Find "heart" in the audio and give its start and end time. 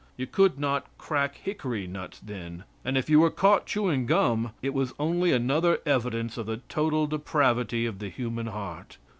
8.47-8.97